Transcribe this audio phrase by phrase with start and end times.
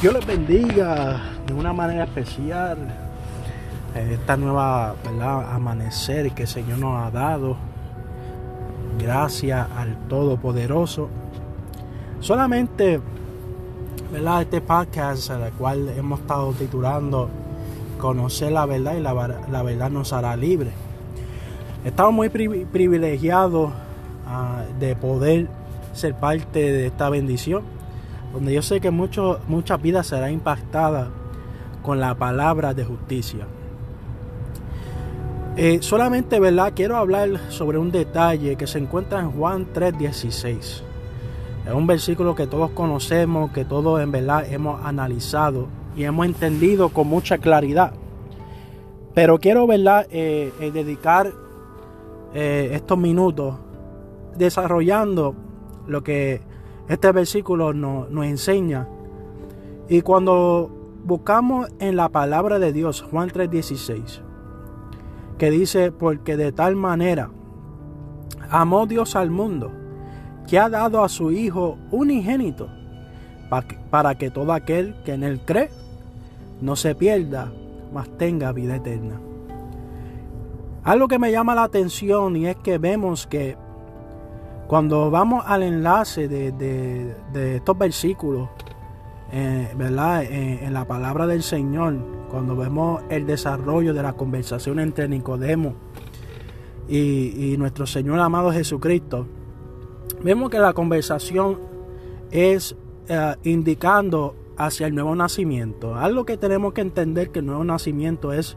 [0.00, 2.78] Dios les bendiga de una manera especial
[3.94, 5.54] eh, esta nueva ¿verdad?
[5.54, 7.58] amanecer que el Señor nos ha dado.
[8.98, 11.10] Gracias al Todopoderoso.
[12.20, 12.98] Solamente
[14.10, 14.40] ¿verdad?
[14.40, 17.28] este podcast al cual hemos estado titulando
[17.98, 19.12] Conocer la verdad y la,
[19.50, 20.70] la verdad nos hará libre.
[21.84, 25.46] Estamos muy privilegiados uh, de poder
[25.92, 27.79] ser parte de esta bendición
[28.32, 31.08] donde yo sé que muchas vidas serán impactadas
[31.82, 33.46] con la palabra de justicia.
[35.56, 36.72] Eh, solamente, ¿verdad?
[36.74, 40.82] Quiero hablar sobre un detalle que se encuentra en Juan 3:16.
[41.66, 46.90] Es un versículo que todos conocemos, que todos en verdad hemos analizado y hemos entendido
[46.90, 47.92] con mucha claridad.
[49.12, 50.06] Pero quiero, ¿verdad?
[50.10, 51.32] Eh, eh, dedicar
[52.32, 53.56] estos minutos
[54.36, 55.34] desarrollando
[55.88, 56.40] lo que
[56.90, 58.88] este versículo nos, enseña.
[59.88, 60.68] Y cuando
[61.04, 64.22] buscamos en la palabra de Dios, Juan 3:16,
[65.38, 67.30] que dice, porque de tal manera
[68.50, 69.70] amó Dios al mundo,
[70.48, 72.68] que ha dado a su Hijo unigénito,
[73.90, 75.70] para que todo aquel que en él cree
[76.60, 77.52] no se pierda,
[77.94, 79.20] mas tenga vida eterna.
[80.82, 83.56] Algo que me llama la atención y es que vemos que
[84.70, 88.50] cuando vamos al enlace de, estos versículos,
[89.32, 90.22] eh, ¿verdad?
[90.22, 91.96] Eh, en la palabra del Señor,
[92.30, 95.74] cuando vemos el desarrollo de la conversación entre Nicodemo
[96.88, 99.26] y, nuestro Señor amado Jesucristo,
[100.22, 101.58] vemos que la conversación
[102.30, 102.76] es
[103.08, 105.96] eh, indicando hacia el nuevo nacimiento.
[105.96, 108.56] Algo que tenemos que entender que el nuevo nacimiento es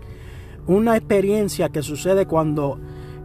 [0.67, 2.77] una experiencia que sucede cuando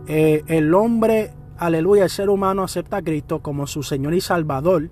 [0.06, 4.88] el hombre aleluya, el ser humano acepta a Cristo como su Señor y Salvador.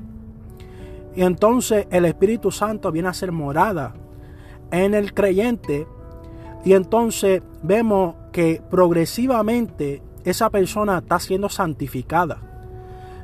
[1.14, 3.94] Y entonces el Espíritu Santo viene a ser morada
[4.70, 5.86] en el creyente.
[6.64, 12.38] Y entonces vemos que progresivamente esa persona está siendo santificada.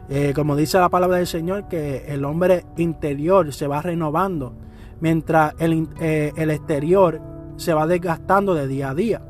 [0.09, 4.55] Eh, como dice la palabra del Señor, que el hombre interior se va renovando,
[5.01, 7.21] mientras el, eh, el exterior
[7.57, 9.23] se va desgastando de día a día.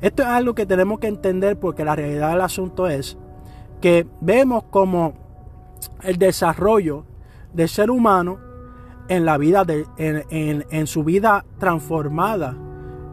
[0.00, 3.18] Esto es algo que tenemos que entender porque la realidad del asunto es
[3.80, 5.14] que vemos como
[6.02, 7.04] el desarrollo
[7.52, 8.38] del ser humano
[9.08, 12.56] en la vida de, en, su vida transformada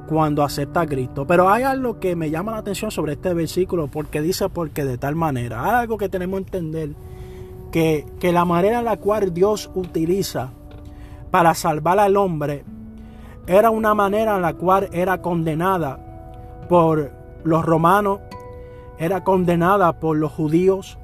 [0.08, 1.28] cuando acepta a Cristo.
[1.28, 4.98] Pero hay algo que me llama la atención sobre este versículo porque dice porque de
[4.98, 5.66] tal manera.
[5.66, 6.90] Hay algo que tenemos que entender
[7.72, 10.52] que, que la manera en la cual Dios utiliza
[11.32, 12.64] para salvar al hombre
[13.46, 16.07] era una manera en la cual era condenada
[16.70, 17.12] por
[17.44, 18.20] los romanos,
[18.98, 20.98] era condenada por los judíos,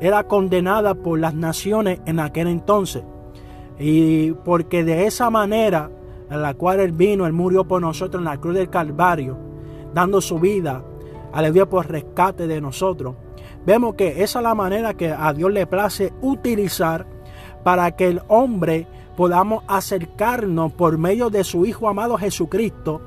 [0.00, 3.02] era condenada por las naciones en aquel entonces.
[3.78, 5.90] Y porque de esa manera
[6.30, 9.36] en la cual Él vino, Él murió por nosotros en la cruz del Calvario,
[9.94, 10.82] dando su vida,
[11.32, 13.14] aleluya, por rescate de nosotros.
[13.64, 17.06] Vemos que esa es la manera que a Dios le place utilizar
[17.62, 23.00] para que el hombre podamos acercarnos por medio de su Hijo amado Jesucristo,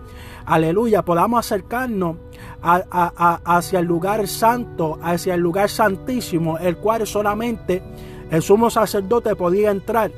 [0.45, 2.17] aleluya, podamos acercarnos
[2.61, 7.83] hacia el lugar santo, hacia el lugar santísimo, el cual solamente
[8.31, 10.11] el sumo sacerdote podía entrar.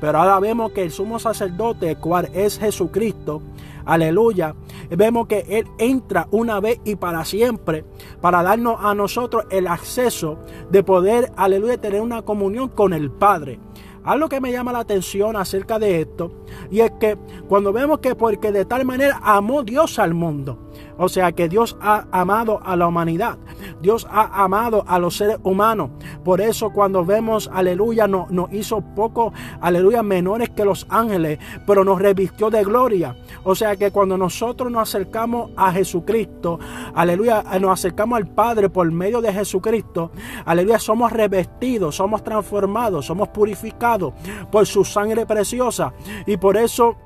[0.00, 3.42] Pero ahora vemos que el sumo sacerdote, el cual es Jesucristo,
[3.84, 4.54] aleluya,
[4.90, 7.84] vemos que Él entra una vez y para siempre
[8.20, 10.38] para darnos a nosotros el acceso
[10.70, 13.60] de poder, aleluya, tener una comunión con el Padre.
[14.04, 16.30] Algo que me llama la atención acerca de esto,
[16.70, 17.16] y es que
[17.48, 20.58] cuando vemos que porque de tal manera amó Dios al mundo,
[20.98, 23.38] o sea que Dios ha amado a la humanidad.
[23.80, 25.90] Dios ha amado a los seres humanos.
[26.24, 32.00] Por eso cuando vemos, aleluya, nos, hizo poco, aleluya, menores que los ángeles, pero nos
[32.00, 33.16] revistió de gloria.
[33.44, 36.58] O sea que cuando nosotros nos acercamos a Jesucristo,
[36.94, 40.10] aleluya, nos acercamos al Padre por medio de Jesucristo,
[40.44, 44.14] aleluya, somos revestidos, somos transformados, somos purificados
[44.50, 45.92] por su sangre preciosa.
[46.26, 46.96] Y por eso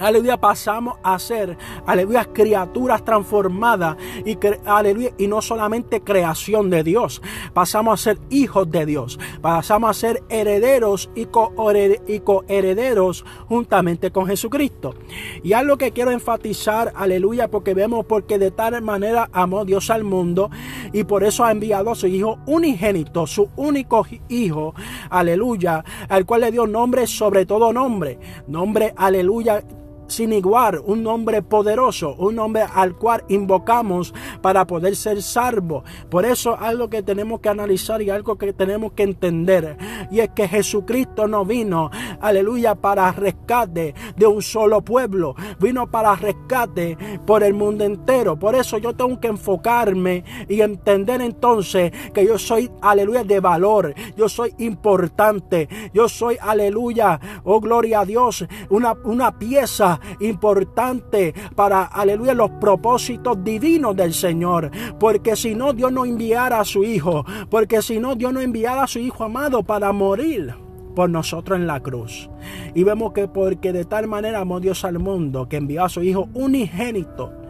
[0.00, 7.20] Aleluya, pasamos a ser, aleluya, criaturas transformadas y, aleluya, y no solamente creación de Dios.
[7.52, 9.18] Pasamos a ser hijos de Dios.
[9.42, 14.94] Pasamos a ser herederos y coherederos juntamente con Jesucristo.
[15.42, 20.04] Y algo que quiero enfatizar, aleluya, porque vemos porque de tal manera amó Dios al
[20.04, 20.50] mundo
[20.94, 24.74] y por eso ha enviado a su Hijo unigénito, su único Hijo,
[25.10, 28.18] aleluya, al cual le dio nombre sobre todo nombre.
[28.46, 29.62] Nombre, aleluya
[30.10, 34.12] sin igual, un nombre poderoso, un nombre al cual invocamos
[34.42, 35.84] para poder ser salvo.
[36.08, 39.76] Por eso algo que tenemos que analizar y algo que tenemos que entender,
[40.10, 41.90] y es que Jesucristo no vino,
[42.20, 46.96] aleluya, para rescate de un solo pueblo, vino para rescate
[47.26, 48.38] por el mundo entero.
[48.38, 53.94] Por eso yo tengo que enfocarme y entender entonces que yo soy, aleluya, de valor,
[54.16, 61.84] yo soy importante, yo soy, aleluya, oh gloria a Dios, una, una pieza importante para,
[61.84, 64.70] aleluya, los propósitos divinos del Señor.
[64.98, 68.84] Porque si no, Dios no enviara a su Hijo, porque si no, Dios no enviara
[68.84, 70.54] a su Hijo amado para morir
[70.94, 72.28] por nosotros en la cruz.
[72.74, 76.02] Y vemos que porque de tal manera amó Dios al mundo que envió a su
[76.02, 77.40] Hijo unigénito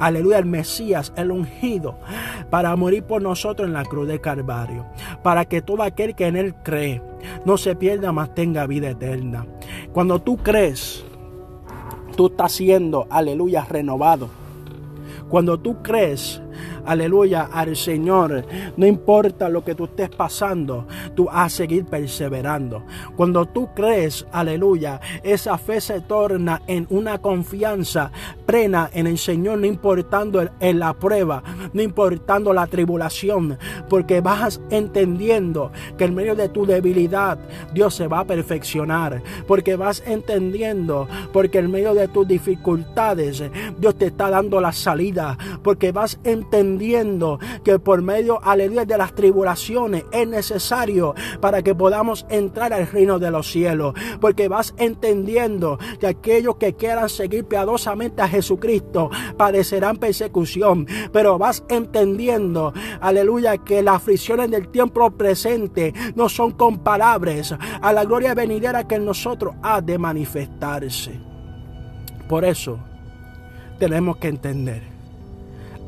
[0.00, 1.98] aleluya, el Mesías, el ungido,
[2.48, 4.86] para morir por nosotros en la cruz de Calvario,
[5.22, 7.02] para que todo aquel que en Él cree
[7.44, 9.46] no se pierda, más tenga vida eterna.
[9.92, 11.04] Cuando tú crees,
[12.20, 14.28] tú estás siendo, aleluya, renovado.
[15.30, 16.42] Cuando tú crees,
[16.84, 18.44] aleluya, al Señor.
[18.76, 22.84] No importa lo que tú estés pasando, tú vas a seguir perseverando.
[23.16, 28.10] Cuando tú crees, aleluya, esa fe se torna en una confianza
[28.46, 31.42] plena en el Señor, no importando en la prueba,
[31.72, 33.58] no importando la tribulación,
[33.88, 37.38] porque vas entendiendo que en medio de tu debilidad
[37.72, 43.42] Dios se va a perfeccionar, porque vas entendiendo, porque en medio de tus dificultades
[43.78, 46.18] Dios te está dando la salida, porque vas
[46.50, 52.88] entendiendo que por medio, aleluya, de las tribulaciones es necesario para que podamos entrar al
[52.88, 53.94] reino de los cielos.
[54.20, 60.86] Porque vas entendiendo que aquellos que quieran seguir piadosamente a Jesucristo padecerán persecución.
[61.12, 68.04] Pero vas entendiendo, aleluya, que las aflicciones del tiempo presente no son comparables a la
[68.04, 71.12] gloria venidera que en nosotros ha de manifestarse.
[72.28, 72.78] Por eso
[73.78, 74.99] tenemos que entender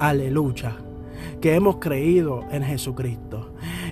[0.02, 0.74] aleluya,
[1.40, 3.41] que hemos creído en Jesucristo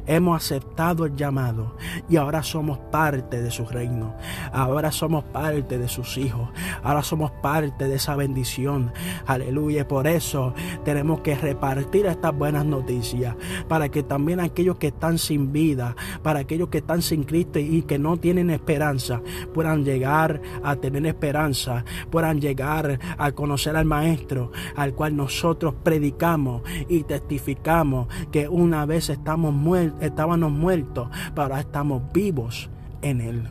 [0.06, 1.76] hemos aceptado el llamado
[2.08, 4.14] y ahora somos parte de su reino.
[4.52, 6.48] Ahora somos parte de sus hijos.
[6.82, 8.92] Ahora somos parte de esa bendición.
[9.26, 9.86] Aleluya.
[9.86, 10.54] Por eso
[10.84, 13.36] tenemos que repartir estas buenas noticias
[13.68, 17.82] para que también aquellos que están sin vida, para aquellos que están sin Cristo y
[17.82, 19.22] que no tienen esperanza,
[19.54, 26.62] puedan llegar a tener esperanza, puedan llegar a conocer al Maestro, al cual nosotros predicamos
[26.88, 32.70] y testificamos que una vez estamos muertos estábamos muertos, pero ahora estamos vivos
[33.02, 33.48] en Él.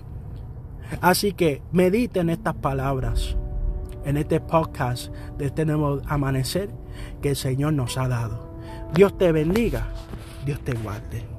[1.02, 3.36] Así que mediten estas palabras
[4.06, 6.70] en este podcast de este nuevo amanecer
[7.22, 8.50] que el Señor nos ha dado.
[8.94, 9.88] Dios te bendiga,
[10.46, 11.39] Dios te guarde.